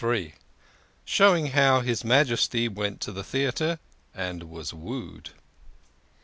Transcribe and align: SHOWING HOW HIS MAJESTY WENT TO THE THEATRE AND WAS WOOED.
SHOWING 1.05 1.51
HOW 1.51 1.81
HIS 1.81 2.03
MAJESTY 2.03 2.67
WENT 2.69 2.99
TO 3.01 3.11
THE 3.11 3.23
THEATRE 3.23 3.77
AND 4.15 4.41
WAS 4.49 4.73
WOOED. 4.73 5.29